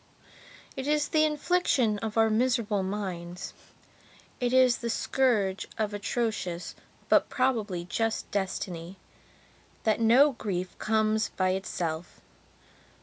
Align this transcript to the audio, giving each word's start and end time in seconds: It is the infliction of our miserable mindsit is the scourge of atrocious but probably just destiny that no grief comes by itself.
It 0.75 0.87
is 0.87 1.09
the 1.09 1.25
infliction 1.25 1.99
of 1.99 2.17
our 2.17 2.31
miserable 2.31 2.81
mindsit 2.83 3.53
is 4.39 4.79
the 4.79 4.89
scourge 4.89 5.67
of 5.77 5.93
atrocious 5.93 6.73
but 7.07 7.29
probably 7.29 7.85
just 7.85 8.31
destiny 8.31 8.97
that 9.83 9.99
no 10.01 10.31
grief 10.31 10.75
comes 10.79 11.29
by 11.29 11.49
itself. 11.51 12.19